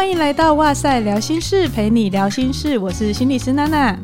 [0.00, 2.78] 欢迎来到哇塞聊心事，陪你聊心事。
[2.78, 3.94] 我是心理师娜娜。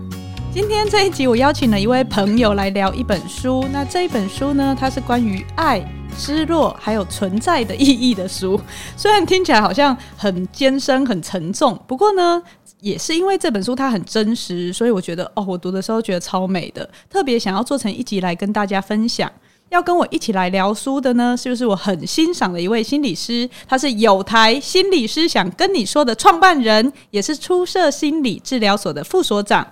[0.52, 3.64] 今天这一集，我邀请了一位朋友来聊一本书。
[3.72, 5.82] 那这一本书呢，它是关于爱、
[6.14, 8.60] 失落还有存在的意义的书。
[8.94, 12.42] 虽然听起来好像很艰深、很沉重，不过呢，
[12.80, 19.32] 也是因为这本书它很真实，所以我觉得哦，我读的时候觉得超美的，特别想要做成一集来跟大家分享。
[19.70, 23.48] 要跟我一起来聊书的呢，是不是我很欣赏的一位心理师？
[23.68, 29.66] 他是有台心理师想跟你说的创办人，也是出色心理治疗所的副所长，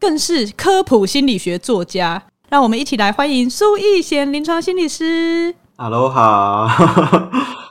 [0.00, 2.22] 更是科普心理学作家。
[2.48, 5.54] 让我们一起来欢迎苏逸贤临床心理师。
[5.76, 6.68] Hello，好，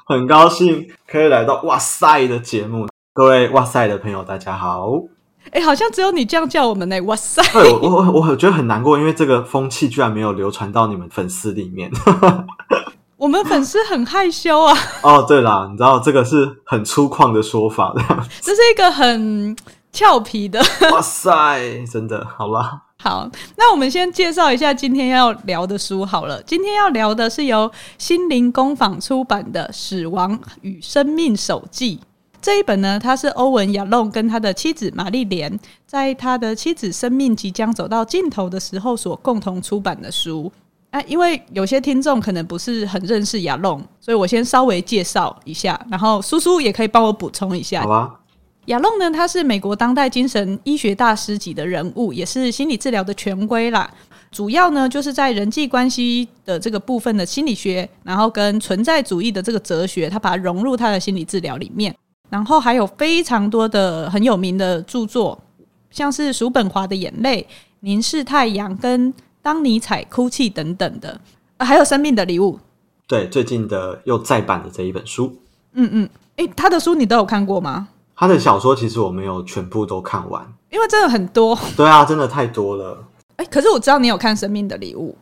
[0.05, 2.87] 很高兴可以来到哇塞的节目。
[3.13, 5.14] 各位哇塞的朋友，大家好。
[5.51, 7.01] 哎、欸，好像只有你这样叫我们呢、欸！
[7.01, 11.89] 哇塞，对，我我我觉得很难过，因为这个风气居然没有流传到你们粉丝里面。
[13.17, 14.77] 我们粉丝很害羞啊。
[15.01, 18.01] 哦，对啦，你知道这个是很粗犷的说法的，
[18.41, 19.55] 这是一个很
[19.93, 20.59] 俏皮的。
[20.91, 22.81] 哇塞，真的，好啦。
[23.01, 26.41] 好，那我们先介绍一下今天要聊的书好了。
[26.43, 31.97] 今天要聊的是由心灵工坊出版的《死亡与生命手记》。
[32.45, 40.51] 这一本呢，他是欧文亚龙跟他的妻子玛丽莲，在他的妻子生命即将走到尽头的时候所共同出版的书。
[40.91, 47.81] 啊，因为有些听众可能不是很认识亚龙，所以我先稍微介绍一下，然后苏苏也可以帮我补充一下。
[47.81, 48.19] 好吧。
[48.67, 53.89] 亚龙呢，他是美国当代精神医学大师级的人物，也是心理治疗的权威啦。
[54.31, 61.95] 主要呢，就是在人际关系的这个部分的心理学，然后跟存在主义的这个哲学，他把它融入他的心理治疗里面。
[62.35, 65.41] 然后还有非常多的很有名的著作，
[65.89, 67.47] 像是叔本华的眼泪、
[67.79, 71.17] 凝视太阳跟当尼采哭泣等等的，
[71.59, 72.59] 还有生命的礼物。
[73.07, 75.33] 对，最近的又再版的这一本书。
[75.75, 77.87] 嗯嗯，诶，他的书你都有看过吗？
[78.17, 81.57] 他的小说其实我没有全部都看完，因为真的很多。
[81.77, 83.01] 对啊，真的太多了。
[83.37, 85.15] 诶，可是我知道你有看《生命的礼物》。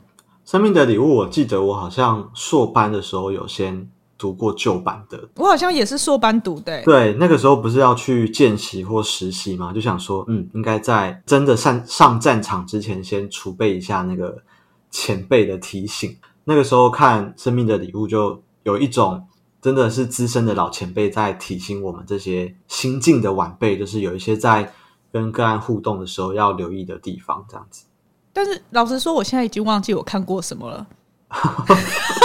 [0.51, 3.87] 《生命的礼物》，我记得我好像硕班的时候有先。
[4.23, 6.81] 读过旧版的，我好像也是硕班读的、欸。
[6.85, 14.41] 对，那个时候不是要去见习或实习嘛，就想说，嗯，应该在真的上上战场之前，先储备一下那个
[14.89, 16.15] 前辈的提醒。
[16.45, 19.27] 那个时候看《生命的礼物》，就有一种
[19.61, 24.71] 真的是资深的老前辈在提醒我们这些新进的晚辈，就是有一些在
[25.11, 27.83] 跟个案互动的时候要留意的地方，这样子。
[28.31, 30.87] 但是老实说，我现在已经忘记我看过什么了。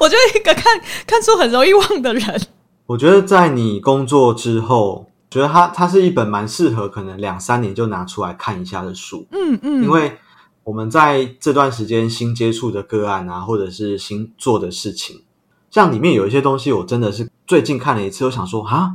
[0.00, 0.64] 我就是一个看
[1.06, 2.40] 看书很容易忘的人。
[2.86, 9.26] 我觉得在你工作之后，觉得它它是一本蛮适合可能两三年就拿出来看一下的书。
[9.32, 10.18] 嗯嗯，因为
[10.64, 15.22] 我们在这段时间新接触的个案啊，或者是新做的事情，
[15.70, 18.92] 像里面有一些东西，我真的是最近看了一次，我想说啊，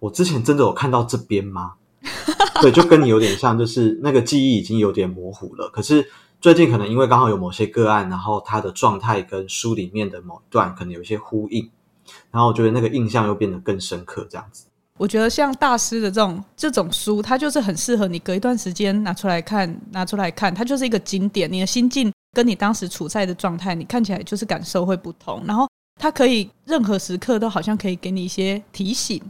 [0.00, 1.72] 我之前真的有看到这边吗？
[2.60, 5.68] 对，就跟你有点像，就是那个记忆已经有点模糊了。
[5.70, 6.06] 可是。
[6.40, 11.68] 最近可能因为刚好有某些个案，然后他的状态跟书里面的某一段可能有一些呼应，
[12.30, 14.26] 然后我觉得那个印象又变得更深刻。
[14.30, 14.64] 这样子，
[14.96, 21.50] 我觉得像大师的这种这种书，它就是很适合你隔一段时间拿出来看，拿出来看，它就是一个经典。
[21.52, 25.42] 你的心境跟你当时处在的状态，你看起来就是感受会不同。
[25.46, 25.68] 然后
[26.00, 29.20] 它可以任何时刻都好像可以给你一些提醒。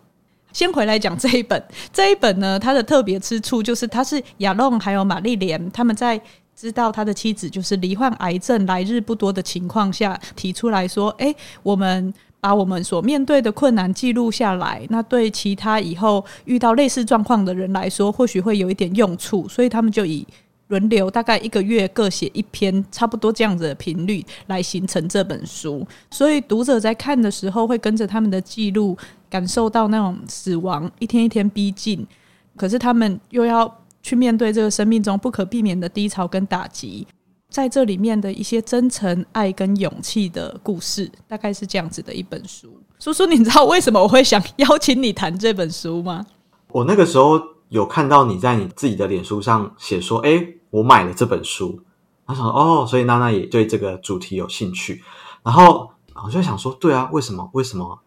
[0.53, 1.61] 先回来讲这一本，
[1.93, 6.23] 这一本呢，它的特别之处就是它是亚隆还有玛丽莲他们在。
[6.61, 20.27] 知道他的妻子就是罹患癌症，来日不多的情况下，提出来说：“诶，我们把我们所面对的困难记录下来，那对其他以后遇到类似状况的人来说，或许会有一点用处。”所以他们就以
[20.69, 25.87] 轮流，大概一个月各写一篇，差不多这样子的频率来形成这本书。
[26.11, 28.95] 所以读者在看的时候，会跟着他们的记录，
[29.31, 32.07] 感受到那种死亡一天一天逼近，
[32.55, 33.75] 可是他们又要。
[34.03, 37.07] 去面对这个生命中不可避免的低潮跟打击，
[37.51, 42.81] 在这里面的一些真诚、爱跟勇气的故事，大概是这样子的一本书。
[42.99, 46.25] 叔叔，你知道为什么我会想邀请你谈这本书吗？
[46.69, 51.81] 我那个时候有看到你在你自己的脸书上写说：“哎，我买了这本书。”
[52.27, 55.03] 他想：“哦，所以娜娜也对这个主题有兴趣。”
[55.43, 55.91] 然后
[56.25, 57.51] 我就想说：“对啊，为什么？
[57.55, 57.99] 为什么？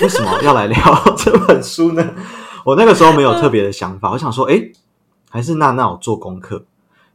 [0.00, 0.78] 为什么要来聊
[1.18, 2.14] 这本书呢？”
[2.64, 4.70] 我那个时候没有特别的想法，我想说：“哎。”
[5.32, 6.62] 还是娜娜有做功课，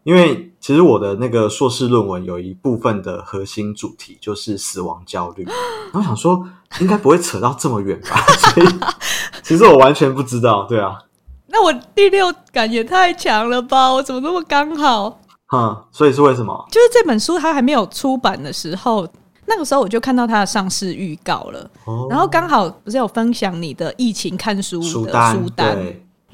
[0.04, 5.46] 因为其实我的那个硕士论文有一部分的核心主题就是死亡焦虑，
[5.94, 6.44] 然后想说
[6.80, 8.18] 应该不会扯到这么远吧，
[8.56, 8.68] 所以
[9.44, 10.98] 其实我完全不知道，对啊，
[11.46, 15.20] 那我第六感也太强了吧，我怎么那么刚好？
[15.46, 16.66] 哈，所以是为什么？
[16.72, 19.08] 就是这本书它还没有出版的时候，
[19.46, 25.78] 那个时候我就看到它的上市预告了，哦、然后刚好不是有分享你的疫情看书的书单，书单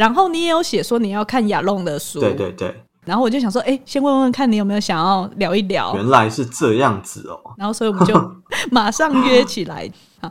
[0.04, 2.84] 然后你也有写说你要看亚龙的书，对对对。
[3.06, 5.96] 然后我就想说，哎，先问问看你有没有想要聊一聊。
[5.96, 7.40] 原来是这样子哦。
[7.56, 8.14] 然后所以我们就
[8.70, 9.90] 马上约起来
[10.20, 10.30] 啊。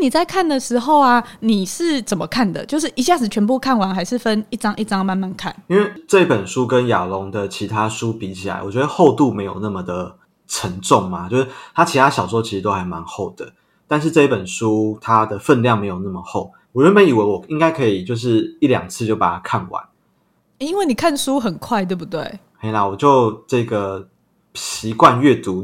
[0.00, 2.64] 你在看的时候啊，你是怎么看的？
[2.64, 5.54] 就是一下子全部看完，还是分一张一张慢慢看？
[5.66, 10.16] 因为这本书跟亚龙的其他书比起来，我觉得厚度没有那么的
[10.48, 11.28] 沉重嘛。
[11.28, 13.52] 就是他其他小说其实都还蛮厚的，
[13.86, 16.50] 但是这本书它的分量没有那么厚。
[16.72, 19.82] 我原本以为我应该可以就是一两次就把它看完。
[20.58, 22.40] 因为你看书很快，对不对？
[22.58, 24.08] 嘿啦，我就这个
[24.54, 25.62] 习惯阅读。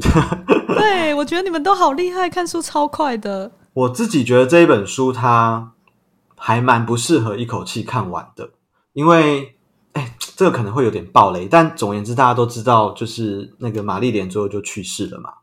[0.67, 3.51] 对， 我觉得你们都好厉害，看书超快的。
[3.73, 5.71] 我自己觉得这一本书它
[6.35, 8.49] 还蛮不适合一口气看完的，
[8.91, 9.55] 因为
[9.93, 15.33] 哎，这个可能会有点暴雷，但总而言之，大家都知道，就是那个玛丽莲最后就去世了嘛。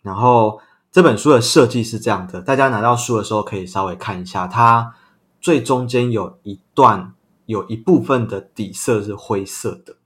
[0.00, 0.58] 然后
[0.90, 4.94] 这本书的设计是这样的，大家拿到书的时候可以稍微看一下，它
[5.42, 7.12] 最中间有一段。
[7.46, 9.96] 有一部分的底色是灰色的，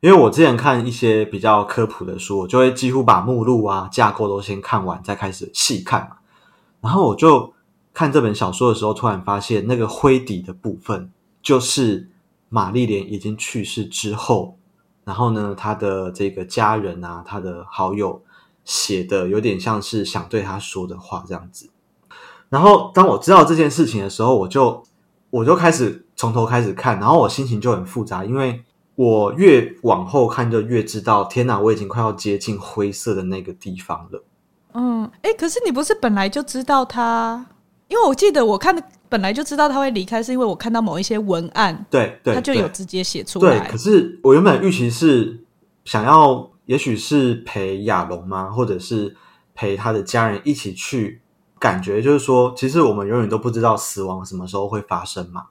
[0.00, 6.16] 因为我之前看一些比较科普的书，我就会几乎把目录啊、架构都先看完，再开始细看嘛。
[6.80, 7.54] 然后我就
[7.94, 12.10] 看这本小说的时候，突然发现那个灰底的部分，就是
[12.48, 14.58] 玛丽莲已经去世之后，
[15.04, 18.20] 然后呢，他的这个家人啊，他的好友
[18.64, 21.70] 写的，有点像是想对他说的话这样子。
[22.52, 24.84] 然后当我知道这件事情的时候，我就
[25.30, 26.06] 我就开始。
[26.14, 28.62] 从头开始看，然后我心情就很复杂，因为
[28.94, 34.22] 我越往后看就越知道，天哪，我已经快要接近灰色的那个地方了。
[34.74, 37.44] 嗯，哎，可是你不是本来就知道他？
[37.88, 43.58] 因为我记得我看的本来就知道他会离开，是因为我看到某一些文案，对对，他就有直接写出来。
[43.58, 45.42] 对，可是我原本预期是
[45.84, 48.48] 想要，也许是陪亚龙吗？
[48.48, 49.16] 或者是
[49.56, 51.20] 陪他的家人一起去，
[51.62, 55.44] 感觉就是说，其实我们永远都不知道死亡什么时候会发生嘛。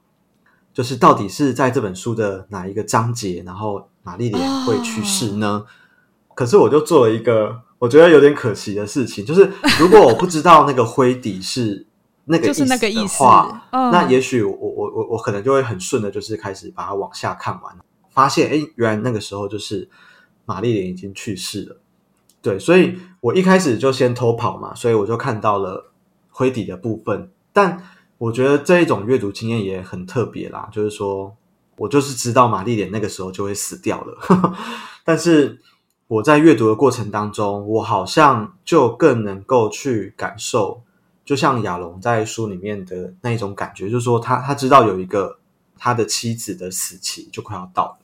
[0.74, 5.64] 就是到底是在这本书的哪一个章节，然后玛丽莲会去世呢？
[5.64, 5.66] 哦、
[6.34, 9.50] 可是我就做了一个我觉得有点可惜的事情，就是
[9.80, 11.86] 如果我不知道那个灰底是
[12.26, 17.74] 那个意思的话，嗯、那也许我我我我可能就会很顺的，就是开始把它往下看完，
[18.10, 19.88] 发现哎，原来那个时候就是
[20.44, 21.76] 玛丽莲已经去世了。
[22.42, 25.91] 对，所以我一开始就先偷跑嘛，所以我就看到了
[26.32, 27.80] 灰底的部分，但。
[28.18, 31.36] 我觉得这一种阅读经验也很特别啦，就是说
[31.74, 34.54] 我就是知道玛丽莲那个时候就会死掉了，
[35.02, 35.60] 但是
[36.06, 40.84] 我在阅读的过程当中，我好像就更能够去感受，
[41.24, 45.40] 就像亚龙在书里面的那一种感觉，就是说他他知道有一个
[45.76, 47.98] 他的妻子的死期就快要到了，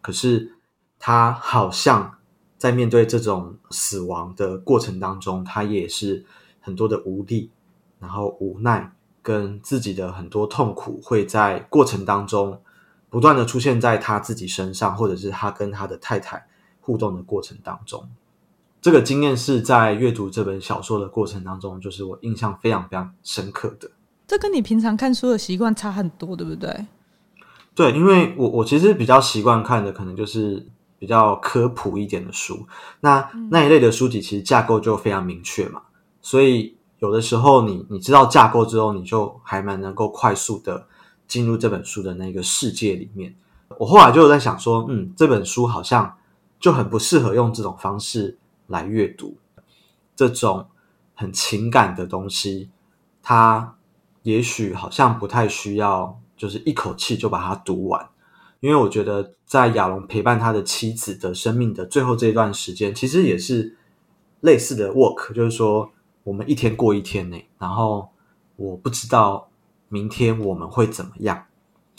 [0.00, 0.56] 可是
[0.98, 2.18] 他好像
[2.58, 6.26] 在面对这种死亡的过程当中，他也是
[6.64, 7.52] 很多的无力，
[8.00, 8.90] 然后无奈。
[9.24, 12.60] 跟自己的很多痛苦会在过程当中
[13.08, 16.46] 不断的出现在他自己身上，或者是他跟他的太太
[16.82, 18.06] 互动的过程当中，
[18.82, 23.90] 这个经验是在阅读这本小说的过程当中，就是我印象非常非常深刻的。
[24.26, 26.86] 这跟你平常看书的习惯差很多，对不对？
[27.74, 30.66] 对，因为我我其实比较习惯看的可能就是
[30.98, 32.66] 比较科普一点的书，
[33.00, 35.80] 那那一类的书籍其实架构就非常明确嘛，
[36.24, 36.74] 所以。
[37.00, 40.86] 有的时候你，你知道架构之后，你就还蛮能够快速的
[41.28, 43.34] 进入这本书的那个世界里面。
[43.76, 46.16] 我后来就在想说，嗯，这本书好像
[46.58, 48.38] 就很不适合用这种方式
[48.68, 49.36] 来阅读，
[50.16, 50.66] 这种
[51.14, 52.70] 很情感的东西，
[53.22, 53.76] 它
[54.22, 58.08] 也许好像不太需要，就是一口气就把它读完。
[58.60, 63.76] 因为我觉得，在亚龙陪伴他的妻子的生命的最后这一段时间，其实也是
[64.40, 65.90] 类似的 work，就是说。
[66.24, 68.08] 我们一天过一天呢，然后
[68.56, 69.48] 我不知道
[69.90, 71.44] 明天我们会怎么样，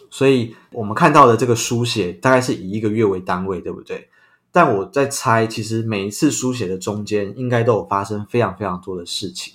[0.09, 4.09] 所以我们看到的这个书写大概是以一个月为单位，对不对？
[4.51, 9.53] 但我在猜，其实每一次书写的中间，应该都有发生非常非常多的事情，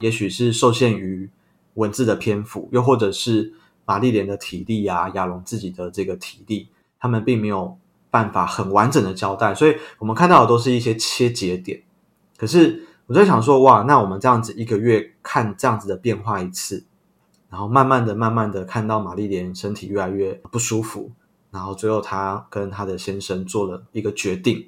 [0.00, 1.30] 也许是受限于
[1.74, 3.54] 文字的篇幅，又或者是
[3.86, 6.68] 玛丽莲的体力啊，亚龙自己的这个体力，
[7.00, 7.78] 他们并没有
[8.10, 11.82] 办法很完整的交代，所以我们看到的都是一些切节点，
[12.36, 12.86] 可是。
[13.12, 16.86] 我在想说，哇，那我们这样子一个月看这样子的变化一次，
[17.50, 21.12] 然后慢慢的、慢慢的看到玛丽莲身体越来越不舒服，
[21.50, 24.66] 然后最后她跟她的先生做了一个决定，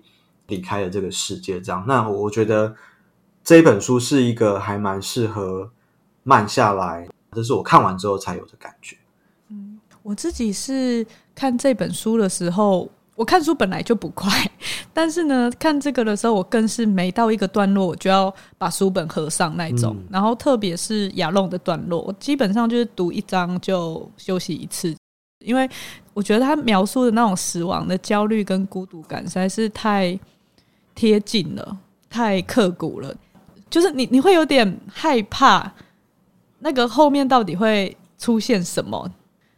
[0.48, 1.58] 离开了这个世界。
[1.58, 2.76] 这样，那我觉得
[3.42, 5.70] 这一本书是一个还蛮适合
[6.22, 8.98] 慢下来，这是我看完之后才有的感觉。
[9.48, 14.28] 嗯，我自己是看这本书的时候，我看书本来就不快，
[14.92, 19.94] 但是呢，看这个的时候，我更是每到一个段落，我就要把书本合上那种。
[19.96, 24.96] 嗯、然后，特别是亚龙的段落，我基本上就是读一章就休息一次，
[25.44, 25.68] 因为
[26.12, 30.18] 我觉得他描述的那种死亡的焦虑跟孤独感实在是太
[30.94, 31.76] 贴近了，
[32.10, 33.14] 太刻骨了。
[33.70, 35.72] 就是你你会有点害怕，
[36.58, 39.08] 那个后面到底会出现什么？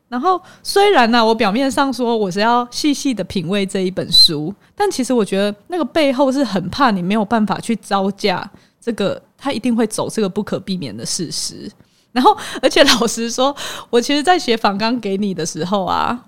[0.09, 8.49] 然后虽然呢、啊，我表面上说我是要细细的品味这一本书，但其实我觉得那个背后是很怕你没有办法去招架
[8.81, 11.71] 这个，他一定会走这个不可避免的事实。
[12.13, 13.55] 然后，而且老实说，
[13.91, 16.19] 我其实，在写访纲给你的时候啊，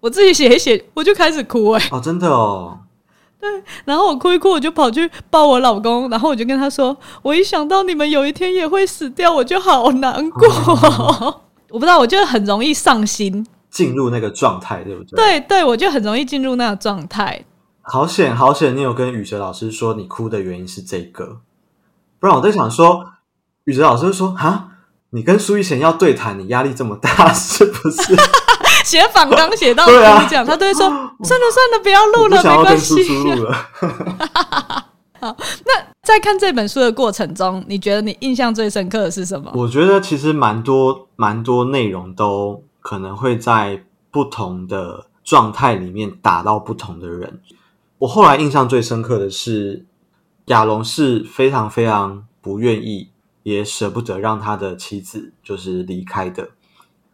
[0.00, 1.88] 我自己写一写，我就开始哭哎、欸！
[1.96, 2.78] 哦，真的哦，
[3.40, 3.48] 对。
[3.86, 10.46] 然后我哭一哭，我就跑去抱我老公，然后我就跟他说：“我一想到你们有一天也会死掉，我就好难过。
[10.48, 15.16] 哦”我不知道，我就很容易上心，进入那个状态，对不对？
[15.16, 17.44] 对对，我就很容易进入那个状态。
[17.82, 18.76] 好险，好险！
[18.76, 21.40] 你有跟宇哲老师说你哭的原因是这个，
[22.20, 23.04] 不然我在想说，
[23.64, 24.68] 宇哲老师说啊，
[25.10, 28.14] 你跟苏一贤要对谈，你压力这么大，是不是？
[28.84, 29.84] 写访纲写到
[30.28, 30.88] 这样，他都会说
[31.22, 32.94] 算了算了，不要录了，没关系。
[35.20, 35.36] 好，
[35.66, 39.52] 那在看这本书的过程中，你觉得你印象最深刻的是什么？
[39.54, 47.40] 我觉得其实蛮多蛮多内容都可能会在不同的状态里面打到不同的人。
[47.98, 49.86] 我后来印象最深刻的是
[50.46, 53.10] 亚龙是非常非常不愿意
[53.44, 56.48] 也舍不得让他的妻子就是离开的。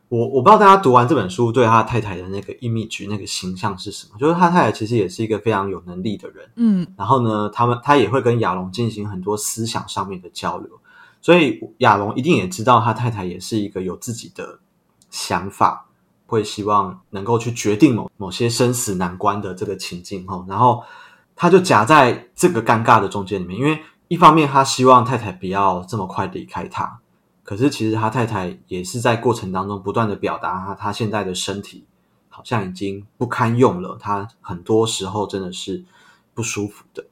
[0.08, 4.18] 我我不知道大家读完这本书对他太太的那个 image 那个形象是什么？
[4.20, 10.70] 就是他太太其实也是一个非常有能力的人，嗯，然后呢，他们他也会跟亚龙进行很多思想上面的交流，
[11.20, 14.60] 所以亚龙一定也知道他太太也是一个有自己的
[15.10, 15.86] 想法，
[16.26, 20.84] 会希望能够去决定某某些生死难关的这个情境哈，然后
[21.34, 27.00] 他就夹在这个尴尬的中间里面，因为一方面他希望太太不要这么快离开他。
[27.46, 31.86] 可是，其实他太太也是在过程当中不断的表达他，他现在的身体
[32.28, 35.84] 好像已经不堪用了，他很多时候真的是
[36.34, 37.06] 不舒服的。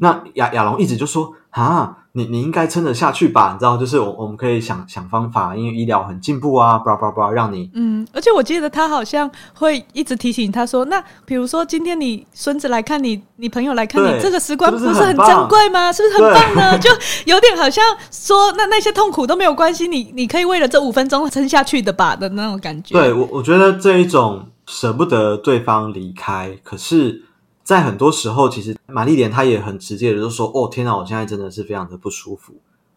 [0.00, 1.96] 那亚亚龙一直就说啊。
[2.12, 3.52] 你你应该撑得下去吧？
[3.52, 8.04] 你知道，就是我我们可以想想方法，因为医疗很进步啊，叭叭叭，让你嗯。
[8.12, 15.92] 而且我记得他好像会一直提醒他说：“那比如说今天你孙子来看你，你朋友来看你，这个时光不是很珍贵吗？
[15.92, 16.76] 是不是很棒呢？
[16.78, 16.90] 就
[17.26, 27.26] 有点好像说，那那些痛苦都没有关系，你你可以为了这五分钟撑下去的吧的那种感觉。”对我，我觉得这一种舍不得对方离开，可是。
[27.68, 32.54] 在很多时候，其实玛丽莲她也很直接的就说：“哦，天哪，我现在真的是非常的不舒服。”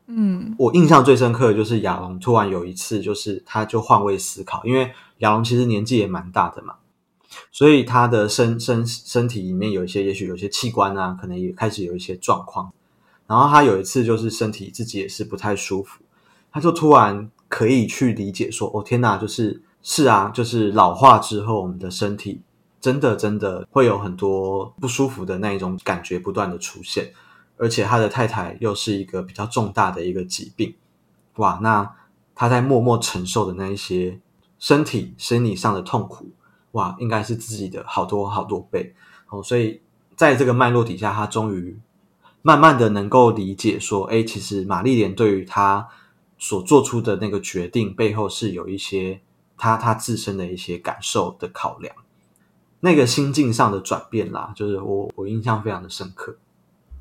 [0.07, 6.75] 嗯，我印象最深刻的就是亚龙突然有一次，就是他就换位思考，因为亚龙其实年纪也蛮大的嘛，
[7.51, 12.71] 所以他的身身身体里面有一些，也许有些器官啊，可能也开始有一些状况。
[13.27, 16.01] 然后他有一次就是身体自己也是不太舒服，
[16.49, 22.39] 他就突然可以去理解说：“哦，天哪，就是是啊，就是老化之后我们的身体。”
[22.81, 27.13] 真的，真的会有很多不舒服的那一种感觉不断的出现，
[27.57, 30.73] 而且他的太太又是一个比较重大的一个疾病，
[31.35, 31.95] 哇，那
[32.33, 34.19] 他在默默承受的那一些
[34.57, 36.31] 身体、生理上的痛苦，
[36.71, 38.95] 哇，应该是自己的好多好多倍
[39.29, 39.43] 哦。
[39.43, 39.79] 所以
[40.15, 41.79] 在这个脉络底下，他终于
[42.41, 45.87] 慢慢的能够理解说，哎，其实玛丽莲对于他
[46.39, 49.21] 所做出的那个决定背后是有一些
[49.55, 51.95] 他他自身的一些感受的考量。
[52.81, 56.35] 那个心境上的转变啦，就是我我印象非常的深刻，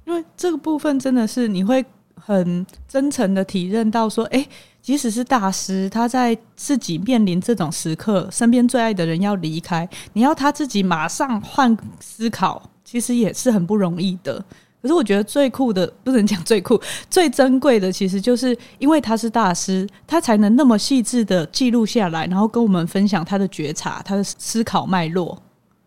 [0.07, 1.85] 因为这个部分真的是你会
[2.15, 4.47] 很真诚的体认到说，诶，
[4.83, 14.45] 即使是大师，他在自己面临这种时刻，身边最爱的人要离开，你要他自己马上换思考，其实也是很不容易的。
[14.83, 25.41] 可是我觉得最酷的，不能讲最酷，最珍贵的，其实就是因为他是大师，他才能那么细致的记录下来，然后跟我们分享他的觉察，他的思考脉络。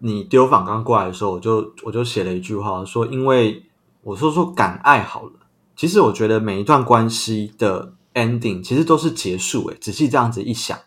[0.05, 3.63] 你丢访刚过来的时候，我就我就写了一句话，说因为
[4.01, 5.31] 我说说敢爱好了。
[5.77, 9.65] 其实我觉得每一段关系的 ending 其实都是结束。
[9.69, 10.77] 诶，仔细这样子一想，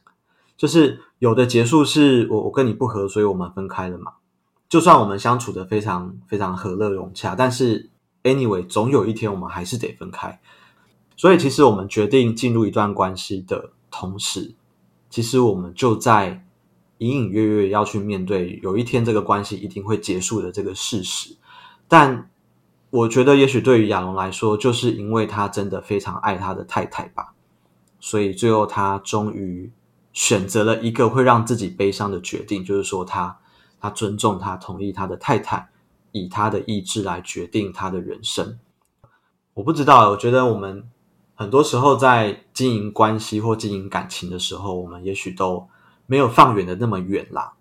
[0.59, 4.13] 就是有的结束是我我跟你不合，所以我们分开了嘛。
[4.69, 7.89] 就算我们相处的非常非常和乐融洽，但是
[8.23, 10.39] anyway 总有一天我们还是得分开。
[11.17, 14.55] 所以其实我们决定进入一段关系的同时，
[15.09, 16.43] 其实我们就在。
[16.99, 21.37] 隐隐约约要去面对有一天这个关系一定会结束的这个事实，
[21.89, 22.31] 但
[22.91, 27.35] 我觉得也许对于亚龙来说，就是因为他真的非常爱他的太太吧，
[28.01, 29.71] 所以最后他终于
[30.13, 33.39] 选择了一个会让自己悲伤的决定，就是说他
[33.81, 35.69] 他尊重他，同意他的太太
[36.13, 38.59] 以他的意志来决定他的人生。
[39.53, 40.89] 我不知道，我觉得我们
[41.35, 45.69] 很多时候在经营关系或经营感情的时候，我们也许都
[46.07, 47.53] 没有放远的那么远啦。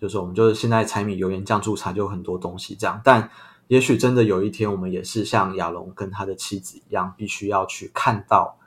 [0.00, 3.30] 就是我们就是现在柴米油盐酱醋茶就很多东西这样，但
[3.68, 8.58] 也许真的有一天，我们也是像亚龙跟他的妻子一样，必须要去看到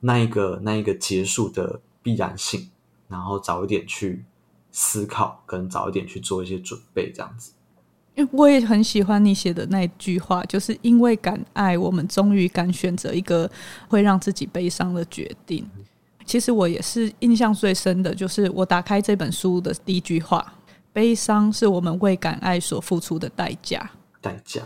[0.00, 2.70] 那一个那一个结束的必然性，
[3.08, 4.24] 然后早一点去
[4.70, 7.52] 思考，跟早一点去做一些准备，这样子。
[8.30, 13.50] 我也很喜欢你写的那句话，就是因为敢爱，我们终于敢选择一个
[13.88, 15.68] 会让自己悲伤的决定。
[16.26, 20.52] 其实我也是印象最深的，就是我打开这本书的第一句话。
[20.92, 23.90] 悲伤是我们为敢爱所付出的代价。
[24.20, 24.62] 代价，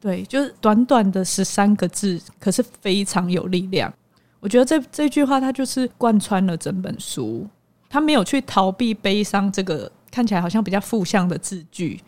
[0.00, 3.92] 对，就是短短的十三个字，可是非常有力量。
[4.40, 7.46] 我觉得这这句话，它就是贯穿了整本书。
[7.88, 12.00] 他没有去逃避悲伤这个看起来好像比较负向的字句，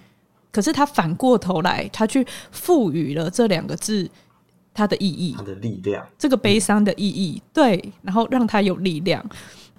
[0.50, 4.10] 可是他反过头来，他去赋予了这两个字
[4.76, 6.06] 它的意义，它的力量。
[6.18, 9.24] 这个悲伤的意义，对，然后让它有力量。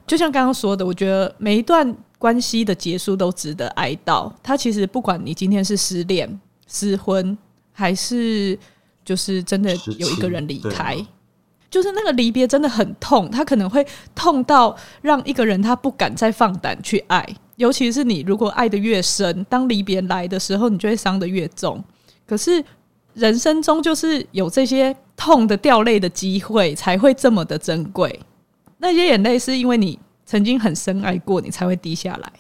[0.06, 1.96] 就像刚刚说的，我觉得每一段。
[2.20, 4.34] 关系的结束都值得哀悼。
[4.42, 6.28] 他其实不管你今天是失恋、
[6.66, 7.38] 失婚，
[7.72, 8.58] 还是
[9.06, 10.98] 就是真的有一个人离开，
[11.70, 13.30] 就是那个离别真的很痛。
[13.30, 13.86] 他可能会
[14.16, 17.24] 痛到让一个人他不敢再放胆去爱。
[17.58, 21.84] 尤其是你如果爱的越深，当离别来的时候，你就会伤的越重。
[22.26, 22.66] 可是
[23.18, 28.18] 人生中就是有这些痛的掉泪的机会，才会这么的珍贵。
[28.78, 30.00] 那些眼泪是因为你。
[30.30, 32.34] 曾经很深爱过你，才会滴下来。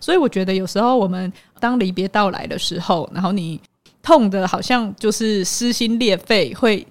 [0.00, 3.60] 所以我觉得有时候我们当离别到来的时候，然后你
[4.02, 6.84] 痛得好像就是撕心裂肺，会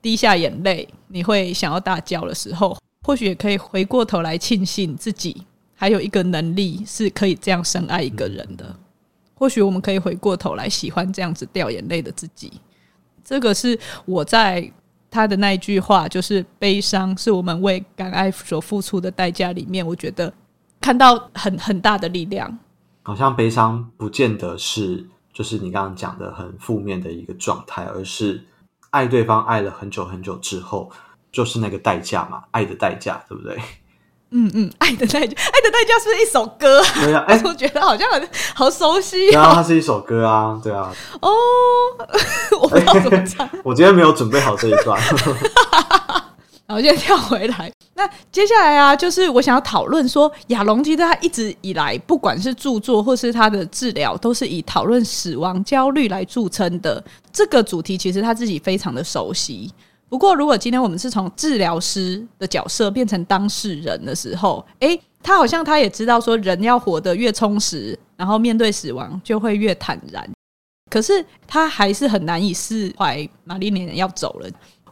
[0.00, 5.42] 滴下眼泪，你会想要大叫的时候，或许也可以回过头来庆幸自己
[5.74, 8.74] 还有一个能力是可以这样深爱一个人的。
[9.34, 12.52] 或许我们可以回过头来喜欢这样子掉眼泪的自己。
[13.24, 14.72] 这个是我在。
[15.10, 19.52] 他的那一句话就是“悲伤是我们为敢爱所付出的代价”。
[19.54, 20.34] 里面，我觉得
[20.80, 22.58] 看到很很大的力量。
[23.04, 28.44] 好像悲伤不见得是就是你刚刚讲的很负面的一个状态，而是
[28.90, 30.90] 爱对方爱了很久很久之后，
[31.30, 33.56] 就是那个代价嘛，爱的代价，对不对？
[34.36, 36.82] 嗯嗯，爱的代价，爱的代价是不是一首歌？
[37.14, 39.30] 啊，哎， 我觉得好像很好熟悉、哦。
[39.30, 40.92] 对啊，它是一首歌啊，对啊。
[41.20, 41.30] 哦，
[42.60, 43.48] 我不知道怎么唱。
[43.62, 45.00] 我今天没有准备好这一段。
[46.66, 57.04] 然后现在跳回来，那接下来啊，就是我想要讨论说，亚隆其实他一直以来，不管是著作或是他的治疗，都是以讨论死亡焦虑来著称的。
[57.32, 59.70] 这个主题其实他自己非常的熟悉。
[60.14, 70.24] 不过，如果今天我们是从治疗师的角色变成当事人的时候，诶，他好像他也知道说，人要活得越充实，然后面对死亡就会越坦然。
[70.88, 71.12] 可是
[71.48, 74.48] 他还是很难以释怀玛丽莲要走了。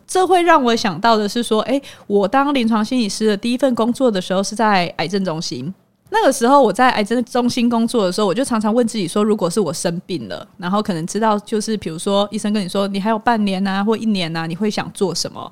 [0.09, 5.73] 这会让我想到的是说，诶，我当临床心理师的第一份工作的时候是在癌症中心。
[6.15, 15.51] 那个时候我在癌症中心工作的时候，我就常常问自己说：如果是我生病了，然后可能知道就是，比如说医生跟你说你还有半年啊，或一年啊，你会想做什么？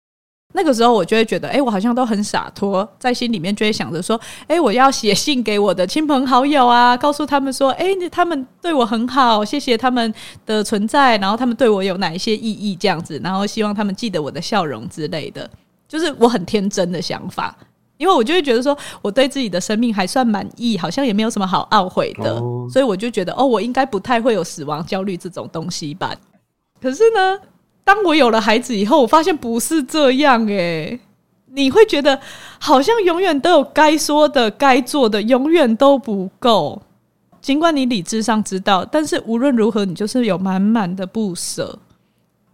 [0.52, 10.12] 那个时候我就会觉得，哎，我好像都很洒脱，在心里面就会想着说，哎，我要写信给我的亲朋好友啊，告诉他们说，哎，他们对我很好，谢谢他们
[10.44, 15.48] 的存在，然后他们对我有哪一些意义这样子，然后希望他们记得我的笑容之类的，
[15.88, 17.56] 就是我很天真的想法。
[18.00, 26.16] 因为我就会觉得说，我对自己的生命还算满意，好像也没有什么好懊悔的，哦、所以我就觉得，哦，我应该不太会有死亡焦虑这种东西吧。
[26.80, 27.38] 可是呢，
[27.84, 30.98] 当我有了孩子以后，我发现不是这样诶。
[31.52, 32.18] 你会觉得
[32.58, 36.80] 好像永远都有该说的、该做的，永远都不够。
[37.42, 41.78] 尽管你理智上知道，但是无论如何，你就是有满满的不舍。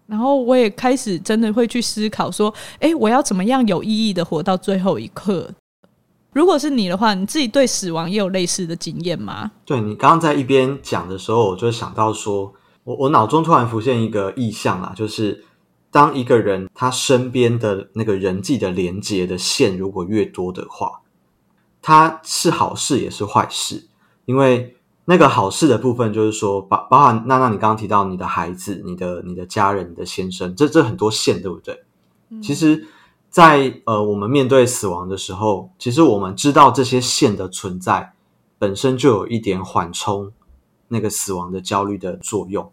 [0.06, 5.50] 然后我也开始真的会去思考说，哎，我要怎么样有意义的活到最后一刻？
[6.32, 9.50] 如果是你的话，你自己对死亡也有类似的经验吗？
[9.64, 15.44] 对，你刚刚在一边讲的时候，我就想到说，我我脑中突然浮现一个意象啊，就是
[15.90, 21.00] 当一个人他身边的那个人际的连接的线如果越多的话，
[21.82, 23.88] 它是好事也是坏事，
[24.26, 24.75] 因为。
[25.08, 31.84] 那个好事的部分就是说，包包含娜娜，你刚刚提到你的孩子、你的你的家人、你的先生，这这很多线，对不对？
[32.30, 32.88] 嗯、其实
[33.30, 38.14] 在，在呃，我们面对死亡的时候，其实我们知道这些线的存在
[38.58, 40.32] 本身就有一点缓冲
[40.88, 42.72] 那个死亡的焦虑的作用。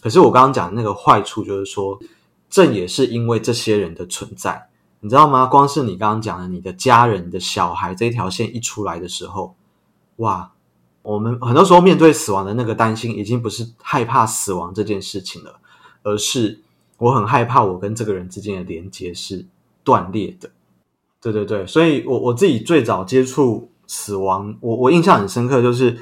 [0.00, 2.00] 可是我刚刚讲的那个坏处就是说，
[2.48, 5.44] 正也是因为这些人的存在，你知道吗？
[5.44, 9.54] 光是你刚刚讲的你的家人、你的小孩这一条线一出来的时候，
[10.16, 10.52] 哇！
[11.06, 15.60] 我们很多时候面对死亡的那个担心，已经不是害怕死亡这件事情了，
[16.02, 16.60] 而是
[16.98, 19.46] 我很害怕我跟这个人之间的连接是
[19.84, 20.50] 断裂的。
[21.22, 25.96] 对对对，所以我我自己最早接触死亡，我我印象很深刻，就是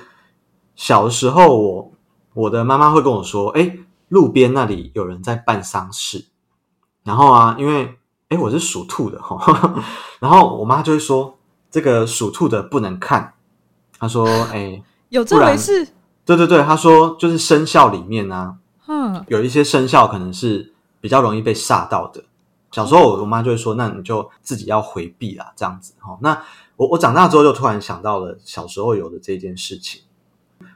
[0.75, 1.93] 小的时候我，
[2.33, 3.77] 我的妈妈会跟我说：“哎，
[4.09, 6.25] 路边那里有人在办丧事。”
[7.05, 9.85] 然后啊，因为哎我是属兔的哈，
[10.19, 11.37] 然后我妈就会说
[11.71, 13.35] ：“这个属兔的不能看。”
[14.01, 14.83] 她说：“哎。”
[15.15, 15.87] 有这回事？
[16.25, 18.57] 对对对，他说就是生肖里面呢、啊，
[18.89, 22.25] 嗯，有一些生肖可能是比较容易被煞到的。
[22.73, 26.19] 小时候我妈就会说，那你就自己要回避啦，这样子哈。
[26.21, 26.43] 那
[26.75, 30.03] 我我长大之后就突然想到了小时候有的这件事情。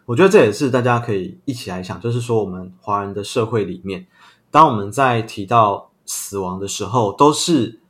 [0.05, 4.07] 我觉得这也是大家可以一起来想，就是说我们华人的社会里面，
[4.53, 7.81] 当我们在提到死亡的时候，都是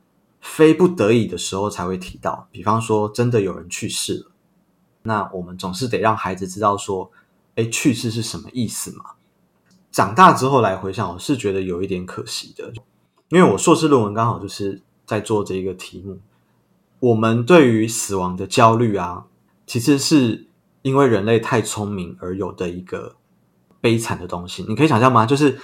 [0.41, 2.47] 非不得已的时候才会提到。
[2.49, 4.28] 比方说，真的有人去世了。
[5.09, 7.09] 那我们总是得让孩子知道说，
[7.55, 9.05] 诶，去世是什么意思嘛？
[9.91, 12.71] 长大之后来回想，我是觉得有一点可惜的，
[13.29, 16.19] 因为我硕士论文刚好就是在做这一个题目。
[16.99, 19.25] 我们对于死亡的焦虑啊，
[19.65, 20.45] 其实是
[20.83, 23.15] 因为人类太聪明而有的一个
[23.81, 24.63] 悲惨的东西。
[24.69, 25.25] 你可以想象吗？
[25.25, 25.57] 就是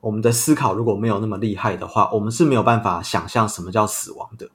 [0.00, 4.50] 我们的思考如果没有那么厉害的话，我们是没有办法想象什么叫死亡的。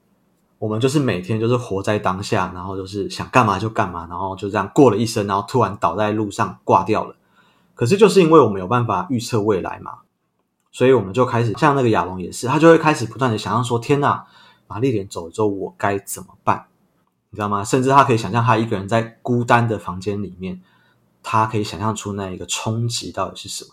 [0.58, 7.14] 我们就是每天就是活在当下，然后就是想干嘛就干嘛，然后就这样过了一生，然后突然倒在路上挂掉了。
[7.74, 9.98] 可是就是因为我们有办法预测未来嘛，
[10.72, 14.24] 所以我们就开始像那个亚龙也是，他就会开始不断的想象说：天哪，
[14.66, 16.64] 玛丽莲走了之后我该怎么办？
[17.28, 17.62] 你知道吗？
[17.62, 20.62] 甚至他可以想象他一个人在孤单的房间里面，
[21.22, 23.72] 他可以想象出那一个冲击到底是什么。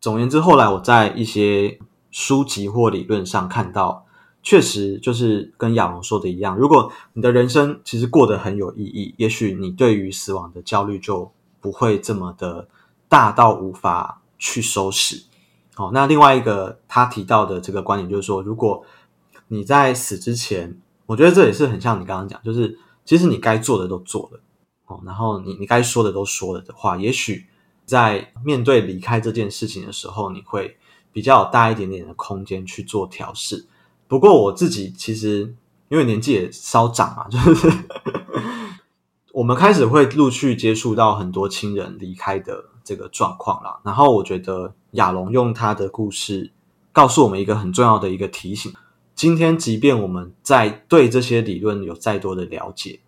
[0.00, 1.78] 总而言之，后来我在一些
[2.10, 4.05] 书籍或理论上看到。
[4.46, 12.68] 确实，就是跟亚龙说的一样，如果你的人生其实过得很有意义，也许你对于死亡的焦虑就不会这么的
[13.08, 15.20] 大到无法去收拾。
[15.74, 18.86] 好，那另外一个他提到的这个观点就是说，如果
[19.48, 24.40] 你在死之前，我觉得这也是很像你刚刚讲，就是其实你该做的都做了，
[24.86, 27.44] 哦，然后你你该说的都说了的话，也许
[27.84, 30.76] 在面对离开这件事情的时候，你会
[31.12, 33.66] 比较大一点点的空间去做调试。
[34.08, 35.54] 不过我自己其实
[35.88, 37.72] 因为年纪也稍长嘛，就是
[39.34, 43.80] 我们开始会陆续接触到很多亲人离开的这个状况啦。
[43.84, 46.52] 然后我觉得亚龙用他的故事
[46.92, 48.72] 告诉我们一个很重要的一个提醒：
[49.14, 53.00] 今天即便我们在对这些理论有再多的了解，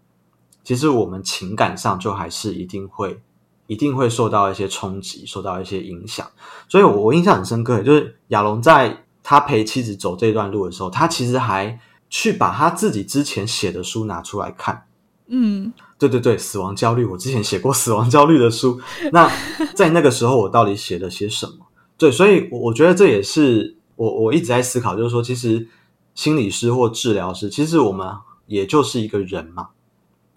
[0.64, 3.20] 其实我们情感上就还是一定会
[3.66, 6.28] 一定会受到一些冲击，受到一些影响。
[6.68, 9.04] 所以我印象很深刻，就是亚龙在。
[9.30, 14.86] 他陪妻子走这段路的时候，他其实还去把他自己之前写的书拿出来看。
[15.26, 18.80] 嗯，对对对，死亡焦虑，我之前写过死亡焦虑的书。
[19.12, 19.30] 那
[19.74, 21.66] 在那个时候，我到底写了些什么？
[21.98, 25.68] 对，所以我觉得这也是我我一直在思考，就是说，其实
[26.14, 28.10] 心理师或治疗师，其实我们
[28.46, 29.68] 也就是一个人嘛，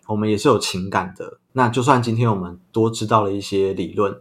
[0.08, 1.40] 我们也是有情感的。
[1.54, 4.14] 那就算今天我们多知道了一些理论、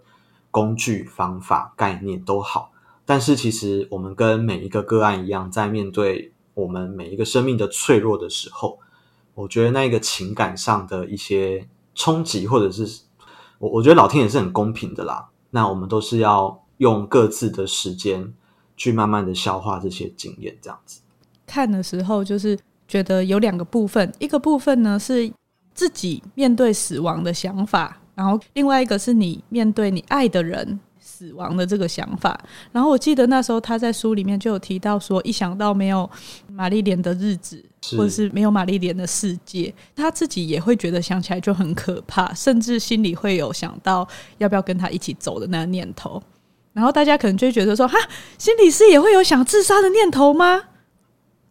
[0.52, 2.69] 工具、方法、概念都好。
[3.10, 8.78] 但是，其实我们跟每一个个案一样，在面对我们每一个生命的脆弱的时候，
[9.34, 13.00] 我觉得那个情感上的一些冲击，或者是
[13.58, 15.28] 我我觉得老天也是很公平的啦。
[15.50, 18.32] 那我们都是要用各自的时间
[18.76, 21.00] 去慢慢的消化这些经验，这样子。
[21.48, 25.28] 看的时候，就是觉得有两个部分，一个部分呢是
[25.74, 30.78] 自己面对死亡的想法，然后另外一个是你面对你爱的人。
[31.20, 32.40] 死亡的这个想法，
[32.72, 36.08] 然后我记得那时候他在书里面就有提到说，一想到没有
[36.48, 46.22] 玛丽莲的日子，或者是没有玛丽莲的世界，他自己也会觉得想起来就很可怕，甚至心里会有想到要不要跟他一起走的那个念头。
[46.72, 47.98] 然后大家可能就会觉得说，哈，
[48.38, 50.62] 心理师也会有想自杀的念头吗？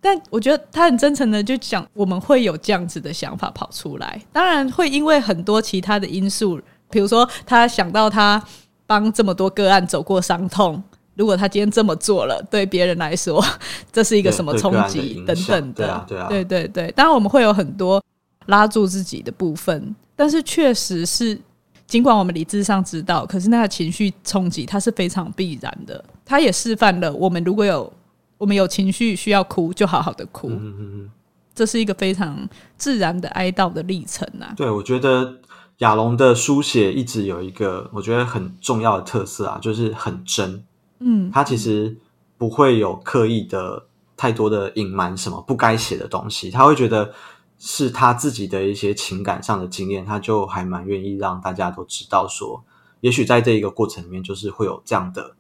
[0.01, 8.43] 但我觉得他很真诚的就讲，我们会有这样子的想法跑出来，当然会因为很多其他的因素，比如说他想到他。
[8.89, 10.81] 帮这么多个案走过伤痛，
[11.13, 13.39] 如果他今天这么做了，对别人来说，
[13.93, 15.75] 这是一个什么冲击等等的？
[15.75, 16.91] 对啊，对啊，对对对。
[16.93, 18.03] 当然，我们会有很多
[18.47, 21.39] 拉住自己的部分，但是确实是，
[21.85, 26.03] 尽管我们理智上知道，可是那个情绪冲击它是非常必然的。
[26.25, 27.93] 它也示范了，我们如果有
[28.39, 30.49] 我们有情绪需要哭，就好好的哭。
[30.49, 31.09] 嗯嗯嗯，
[31.53, 34.51] 这是一个非常自然的哀悼的历程啊。
[34.57, 35.35] 对，我觉得。
[35.79, 40.63] 亚龙的书写一直有一个我觉得很重要的特色啊，就是很真。
[40.99, 41.97] 嗯，他其实
[42.37, 43.87] 不会有刻意的
[44.17, 47.13] 太多的隐瞒什么不该写的东西，他会觉得
[47.57, 52.61] 是他自己的一些情感上的经验，他就还蛮愿意让大家都知道说，
[52.99, 55.35] 也许在这一个过程里面，就是会有这样的。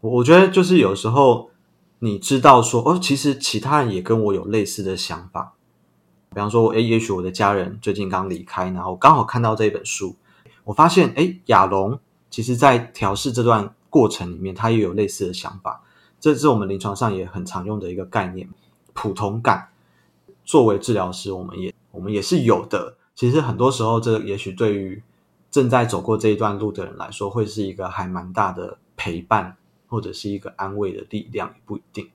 [0.00, 1.50] 我我觉得就是有时候
[2.00, 5.54] 你知道说，哦，其实其他人也跟我有类似的想法。
[6.30, 10.14] 比方说，诶，也许我的家人最近刚离开，然后刚好看到这本书，
[10.64, 11.98] 我发现，诶，亚龙
[12.30, 15.82] 其实在调试这段过程里面，他也有类似的想法。
[16.20, 18.48] 这是我们临床上也很常用的一个概念，
[18.92, 19.68] 普通感。
[20.44, 22.96] 作为治疗师，我们也我们也是有的。
[23.14, 25.02] 其实很多时候，这也许对于
[25.50, 29.56] 正在走过这一段路的人来说，会是一个还蛮大的陪伴，
[29.88, 32.08] 或者是一个安慰的力量，也不一定。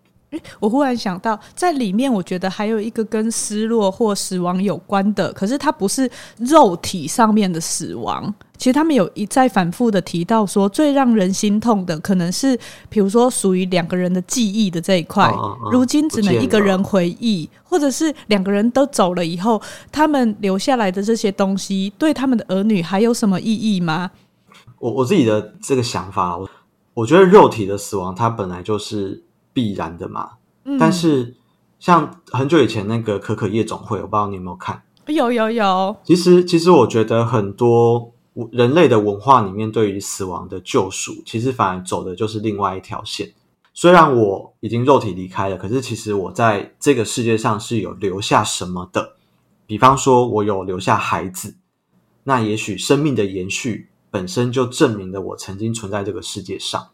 [0.59, 6.09] 我忽然想到，在里面，我觉得还有一个跟失落或死亡有关的，可是它不是
[6.39, 8.33] 肉体上面的死亡。
[8.57, 12.57] 其实他们有一再反复的提到说，最让人心痛的，可能是
[12.89, 15.33] 比如说属于两个人的记忆的这一块，
[15.71, 19.61] 如今只能一个人回忆，或者是两个人都走了以后，
[19.91, 24.11] 他们留下来的这些东西，对他们的儿女还有什么意义吗？
[24.79, 26.49] 我我自己的这个想法，我
[26.93, 29.24] 我觉得肉体的死亡，它本来就是。
[29.55, 30.31] 必然的嘛，
[30.65, 31.33] 嗯、但是
[31.79, 34.83] 像很久以前那个可可夜总会，我不知道你有没有看？
[35.07, 35.95] 有有有。
[36.03, 38.11] 其实，其实我觉得很多
[38.51, 43.31] 人类的文化里面，对于死亡的救赎，其实反而走的就是另外一条线。
[43.73, 49.15] 虽然我已经肉体离开了，可是其实我在这个世界上是有留下什么的。
[49.65, 51.55] 比方说，我有留下孩子，
[52.23, 56.87] 那也许生命的延续本身就证明了我曾经存在这个世界上。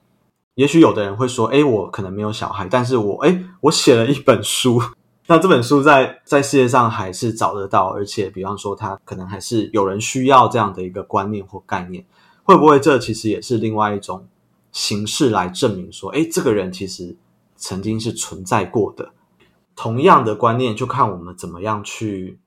[0.56, 4.82] 也许有的人会说：“诶，我可能没有小孩，但是我诶，我写了一本书，
[5.28, 12.06] 那这本书在在世界上还是找得到，而且比方说，它可能还是有人需要这样的一个观念或概念，
[12.44, 14.28] 会不会这其实也是另外一种
[14.74, 17.16] 形式来证明说，诶，这个人其实
[17.56, 19.12] 曾经是存在过的。
[19.74, 22.38] 同样的观念，就看我们怎么样去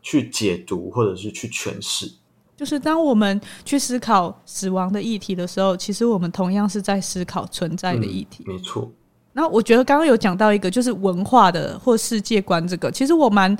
[0.00, 2.12] 去解读，或者是去诠释。”
[2.60, 8.44] 就是当我们去思考死亡的议题的时候，其实我们同样是在思考存在的议题。
[8.46, 8.86] 嗯，没错。
[9.32, 13.56] 那我觉得刚刚有讲到一个，就是文化的或世界观这个，其实我蛮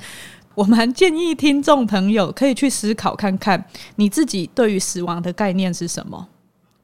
[0.53, 6.27] 我蛮建议听众朋友可以去思考看看，你自己对于死亡的概念是什么？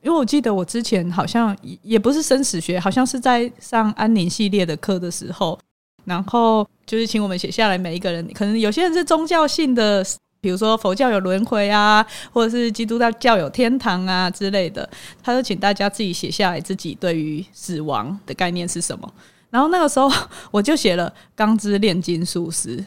[0.01, 5.60] 因为我记得我之前好像也不是生死学，好像是在上安宁系列的课的时候，
[6.03, 10.03] 然后就是请我们写下来，每一个人可能有些人是宗教性的。
[10.39, 14.88] 比如说佛教有轮回啊，或者是基督教有天堂啊之类的，
[15.21, 19.13] 他就请大家自己写下来自己对于死亡的概念是什么。
[19.50, 20.12] 然后那个时候
[20.52, 22.78] 我就写了《钢之炼金术师》。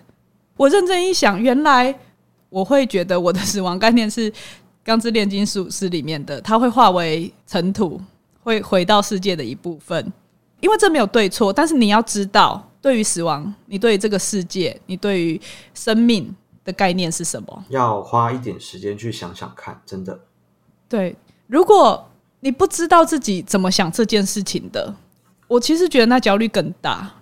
[0.56, 1.94] 我认真一想，原来
[2.48, 4.30] 我会觉得我的死亡概念是
[4.84, 8.00] 《钢之炼金术师》里面的，它会化为尘土，
[8.42, 10.12] 会回到世界的一部分。
[10.60, 15.40] 因为这没有对错，但是你要知道，对于死亡，你对于这个世界，你对于
[15.74, 16.32] 生命。
[16.64, 17.64] 的概念是什么？
[17.68, 20.20] 要花一点时间去想想看，真的。
[20.88, 22.08] 对，如果
[22.40, 24.94] 你不知道自己怎么想这件事情的，
[25.48, 27.12] 我其实觉得那焦虑更大。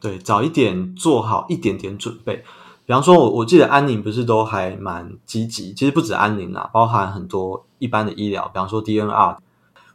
[0.00, 2.44] 对，早一点做好一点点准备。
[2.84, 9.38] 比方说，我我记得安宁不是都还蛮积极，其实不止安宁啦，包含很多一般的医疗，比方说 DNR，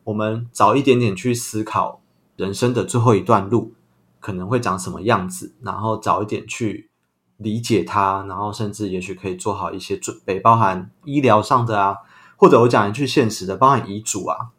[0.05, 1.99] 我们早一点点去思考
[2.37, 3.73] 人生的最后一段路
[4.21, 6.86] 可能会长什么样子，然后早一点去。
[7.37, 11.97] 理解他，然后甚至也许可以做好一些准备，包含医疗上的啊，
[12.35, 14.49] 或者我讲一句现实的，包含遗嘱啊，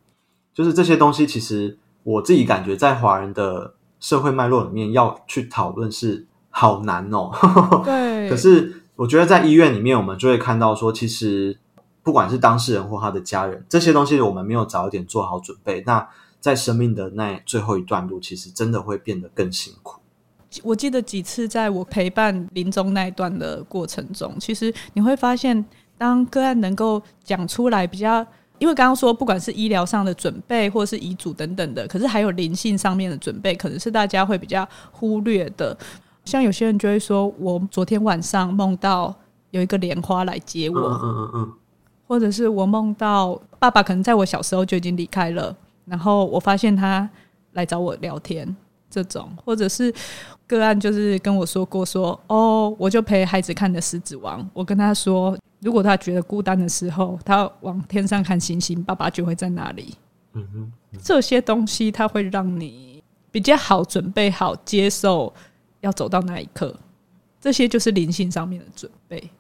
[0.55, 1.27] 就是这些东西。
[1.27, 7.31] 其实我自己感觉，在华人的社会脉络里面要去讨论是好难哦。
[7.85, 8.31] 对。
[8.31, 11.59] 可是我觉得在医院里面，我们就会看到说，其实
[12.03, 16.09] 不管是当事人或他的家人，这些东西我们没有早一点做好准备，那
[16.41, 20.01] 在生命的那最后一段路，其实真的会变得更辛苦。
[20.63, 25.63] 我记得几次在我陪伴临终那一段的过程中，其实你会发现，
[25.99, 28.27] 当个案能够讲出来，比较
[28.59, 35.77] 因为刚刚说，不管是医疗上的准备，或是遗嘱等等的，可是还有灵性上面的准备，可能是大家会比较忽略的。
[36.25, 39.15] 像有些人就会说，我昨天晚上梦到
[39.51, 41.53] 有一个莲花来接我，嗯嗯嗯，
[42.07, 47.09] 或者是我梦到爸爸可能在我小时候就已经离开了，然后我发现他
[47.53, 48.57] 来找我聊天。
[48.91, 49.93] 这种，或者是
[50.49, 59.95] 个案，就是跟我说过说，哦，我就陪孩子看的《狮子王》，我跟他说，如果他觉得孤单的时候，他往天上看星星，爸爸就会在那里。
[60.33, 65.33] 嗯哼，这些东西，它会让你比较好准备好接受
[65.81, 66.75] 要走到那一刻，
[67.41, 69.31] 这些就是灵性上面的准备。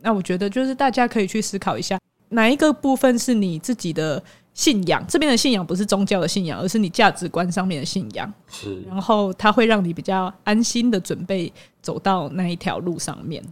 [0.00, 4.22] 那我觉得，就是大家可以去思考一下，哪一个部分是你自己的。
[4.60, 8.30] 信仰这边的信仰不是宗教的信仰，而是你价值观上面的信仰。
[8.46, 13.42] 是，然后它会让你比较安心的准备走到那一条路上面。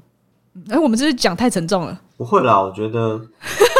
[0.68, 1.98] 哎，我们是不是讲太沉重了？
[2.18, 3.18] 不会啦，我觉得，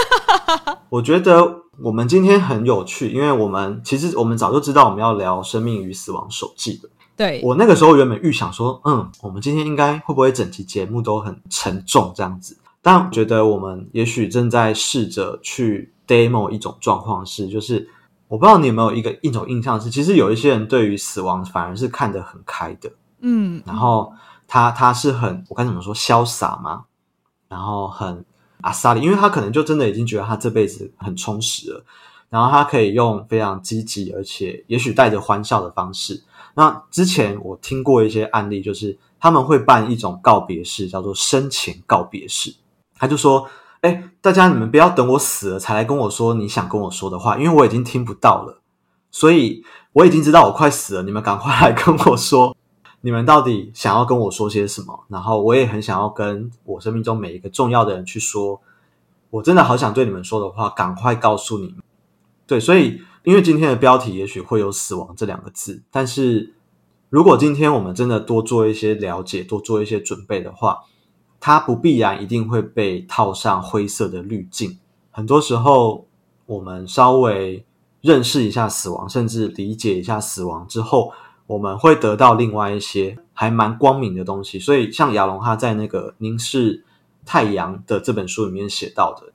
[0.89, 6.89] 我觉得我们今天很有趣，因为我们其实我们早就知道我们要聊生命与死亡手记的。
[7.15, 12.57] 对，我那个时候原本预想说，嗯，我们今天应该会不会整期节目都很沉重这样子？
[12.81, 17.89] 但我觉得我们也许正在试着去 demo 一种状况是，就是
[18.27, 22.91] 我不知道你有没有一个一种印象是，其实有一些人对于死亡反而是看得很开的，
[23.21, 24.13] 嗯，然后
[24.49, 26.87] 他他是很我该怎么说潇洒吗？
[27.49, 28.25] 然后很
[28.63, 31.85] 阿萨里，因为他可能就真的已经觉得他这辈子很充实了，
[32.29, 36.23] 然后他可以用非常积极而且也许带着欢笑的方式。
[36.55, 42.55] 那之前我听过一些案例，就是他们会办一种告别式，叫做生前告别式。
[42.99, 43.49] 他就说
[43.81, 48.61] ：“哎，大家你们不要等我死了才来跟我说你想跟我说的话，因为我已经听不到了。
[49.11, 52.57] 所以我已经知道我快死了，你们赶快来跟我说，
[53.01, 55.05] 你们到底想要跟我说些什么？
[55.09, 58.61] 然后我也很想要跟我生命中每一个重要的人去说，
[59.31, 61.77] 我真的好想对你们说的话，赶快告诉你们。
[62.47, 66.55] 对，所以。”因为今天的标题也许会有“死亡”这两个字，但是
[67.11, 70.79] 如果今天我们真的多做一些了解，多做一些准备的话，
[71.41, 74.79] 它不必然一定会被套上灰色的滤镜。
[75.11, 76.07] 很多时候，
[76.47, 77.65] 我们稍微
[78.01, 81.13] 认识一下死亡，甚至理解一下死亡之后，
[81.47, 84.59] 我们会得到另外一些还蛮光明的东西。
[84.59, 86.85] 所以，像亚龙他在那个《凝视
[87.25, 89.33] 太阳》的这本书里面写到的，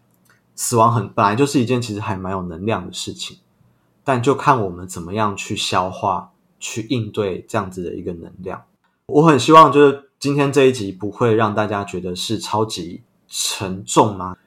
[0.56, 3.38] 死亡很本来就是一件其实还蛮有能量的事情。
[4.06, 8.63] 但就看我们怎么样去消化、去应对这样子的一个能量。
[9.08, 14.38] 我很希望就是今天这一集不会让大家觉得是超级沉重吗？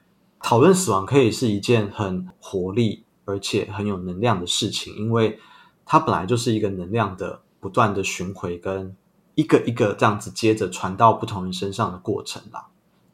[0.41, 5.39] 讨论死亡可以是一件很活力而且很有能量的事情，因为
[5.85, 8.95] 它本来就是一个能量的不断的巡回跟
[9.35, 12.65] 一个一个这样子接着传到不同人身上的过程啦，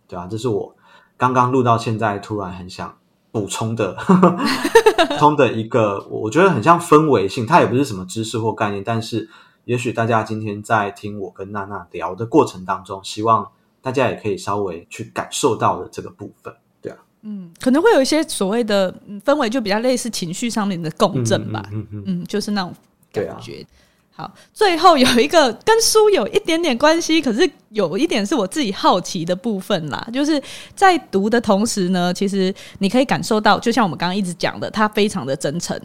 [0.07, 0.73] 对啊，这是我
[1.17, 2.97] 刚刚录到现在突然很想
[3.33, 3.97] 补充的。
[5.19, 9.29] 通的一个，我觉得很像氛围性，它也不是什么知识或概念，但是
[9.65, 13.49] 也许大家今天在听我跟娜娜聊的过程当中，希望
[13.81, 22.73] 大家也可以稍微去感受到的这个部分，对啊，嗯，可能会有一些所谓的氛围，就比较类似情绪上面的共振吧，嗯嗯，嗯，嗯，就是那种
[23.11, 23.65] 感觉。
[24.15, 30.07] 好，最后有一个跟书有一点点关系，可是有一点是我自己好奇的部分啦。
[30.13, 30.39] 就是
[30.75, 35.75] 在读的同时呢，其实你可以感受到，就像我们刚刚一直讲的，他非常的真诚，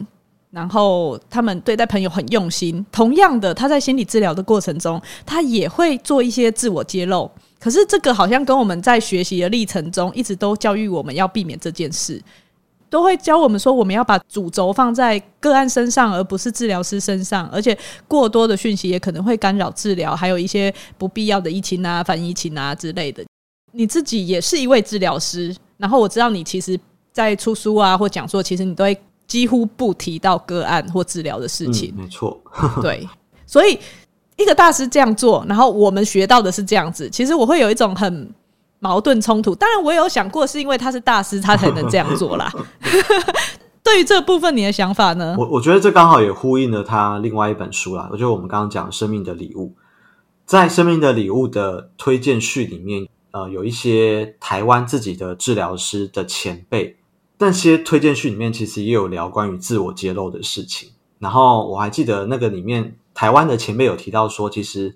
[0.51, 2.85] 然后他们对待朋友很用心。
[2.91, 7.29] 同样的，他在心理治疗的过程中，他也会做一些自我揭露。
[7.59, 12.21] 可是这个好像跟我们在学习的历程中，一直都教育我们要避免这件事。
[12.89, 17.47] 都会教我们说，我们要把主轴放在个案身上，而不是治疗师身上。
[17.49, 23.23] 而且过多的讯息也可能会干扰治疗，还有一些不必要的疫情啊、反疫情啊之类的。
[23.73, 26.79] 你自己也是一位治疗师，然后我知道你其实，
[27.13, 31.93] 在出书啊或讲座，其实你都会几乎不提到个案或治疗的事情。
[31.95, 32.37] 嗯，没错，
[32.83, 33.07] 对。
[33.47, 33.79] 所以
[34.35, 37.09] 一个大师这样做，然后我们学到的是这样子。
[37.09, 38.29] 其实我会有一种很。
[38.81, 42.49] 矛盾冲突，当然我有想过，是因为他是大师，他才能这样做啦。
[43.83, 45.35] 对于这部分，你的想法呢？
[45.37, 48.07] 我我觉得这刚好也呼应了他另外一本书啦。
[48.09, 49.65] 我觉得我们刚刚讲《生命的礼物》，
[50.45, 56.98] 在《生命的礼物》的推荐序里面，呃，有一些台湾自己的治疗师的前辈，
[57.39, 60.91] 那些推荐序里面其实也有聊关于自我揭露的事情。
[61.17, 64.95] 然后我还记得那个里面，台湾的前辈有提到说，其实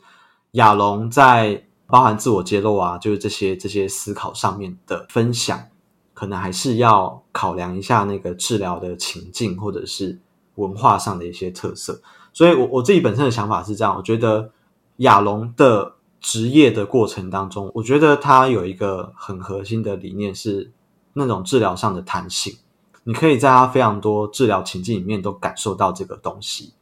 [0.52, 1.66] 亚龙在。
[1.86, 5.68] 包含自我揭露啊，就是这些这些思考上面的分享，
[6.16, 10.18] 可能还是要考量一下那个治疗的情境，或者是
[10.56, 12.02] 文化上的一些特色。
[12.32, 14.50] 所以我，我自己本身的想法是这样，我觉得
[14.98, 20.72] 亚龙的职业的过程当中，我觉得他有一个很核心的理念是
[21.14, 22.58] 那种治疗上的弹性。
[23.04, 26.74] 你可以在他非常多治疗情境里面都感受到这个东西，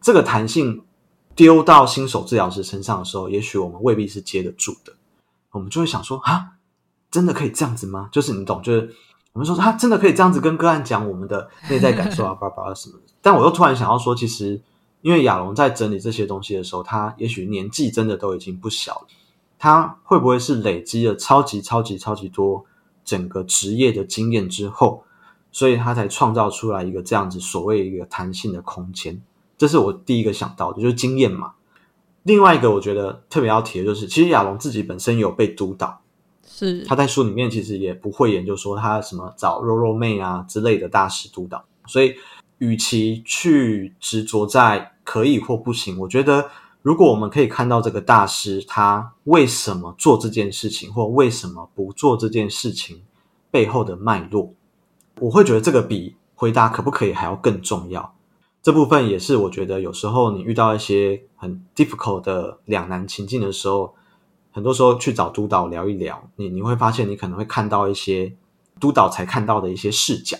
[0.00, 0.82] 这个弹性。
[1.36, 4.92] 丢到新手治疗师身上的时候，也许我们未必是接得住的。
[5.50, 6.52] 我们就会想说：啊，
[7.10, 8.08] 真的可以这样子吗？
[8.12, 8.94] 就是你懂，就是
[9.32, 13.00] 我们说他真的可以这样子跟个案讲我们的内在感受啊，叭叭什么。
[13.20, 14.62] 但我又突然想要说，其实
[15.02, 19.06] 因为亚龙在整理这些东西的时候，他也许年纪真的都已经不小了。
[19.58, 22.64] 他会不会是累积了超级超级超级多
[23.04, 25.04] 整个职业的经验之后，
[25.52, 29.20] 所以他才创造出来一个这样子所谓一个弹性的空间？
[29.56, 31.52] 这是我第一个想到的，就是经验嘛。
[32.24, 36.00] 另外一个我觉得特别要提的就是，其实亚龙自己本身有被督导，
[36.46, 41.64] 是他在书里面其实也不会研究说他什么找肉肉妹啊之类的大师督导。
[41.86, 42.14] 所以，
[42.58, 46.48] 与其去执着在可以或不行，我觉得
[46.84, 53.00] 如果我们可以看到这个大师他为什么做这件事情，或为什么不做这件事情
[53.50, 54.52] 背后的脉络，
[55.18, 58.14] 我会觉得这个比回答可不可以还要更重要。
[58.62, 63.94] 这部分也是我觉得有时候你遇到一些很 difficult 的两难情境的时候，
[64.52, 68.34] 很多时候去找督导聊一聊，你你会发现你可能会看到一些
[68.78, 70.36] 督导才看到的一些视角，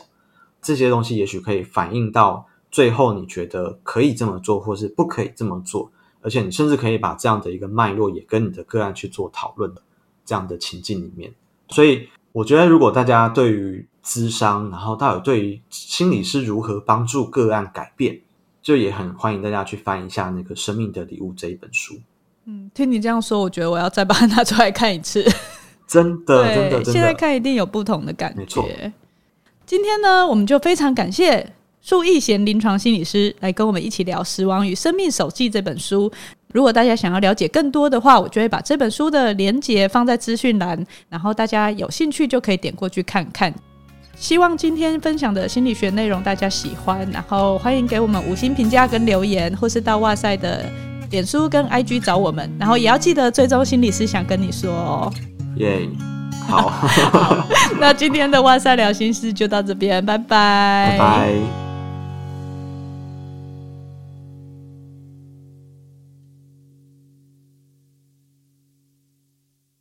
[0.61, 5.91] 这些东西也许可以反映到最后你觉得可以这么做，或是不可以这么做，
[6.25, 9.83] 而且你甚至可以把这样的一个脉络也跟你的个案去做讨论的
[10.25, 11.31] 这样的情境里面。
[11.69, 18.19] 所以我觉得，如果大家对于咨商，然后到底对于心理是如何帮助个案改变，
[18.63, 21.95] 就也很欢迎大家去翻一下那个《生命的礼物》这一本书。
[22.47, 25.23] 嗯，听你这样说，我觉得我要再把它拿出来看一次。
[25.87, 28.41] 真的，真的，真的，现在看一定有不同的感觉。
[28.41, 28.67] 没错。
[29.67, 31.53] 今天呢，我们就非常感谢
[31.87, 36.11] 苏奕贤临床心理师来跟我们一起聊《死亡与生命手记》这本书。
[36.55, 43.53] 如果大家想要了解更多的话，我就会把这本书的连结放在资讯栏，然后大家有兴趣就可以点过去看看。
[44.17, 50.65] 希望今天分享的心理学内容大家喜欢，然后欢迎给我们五星评价跟留言，或是到哇塞的
[51.11, 55.13] 脸书跟 IG 找我们，然后也要记得追踪心理师想跟你说哦。
[55.57, 57.47] 耶、yeah，好，好，
[57.79, 60.97] 那今天的哇塞聊心事就到这边，拜拜。
[60.97, 61.64] 拜拜。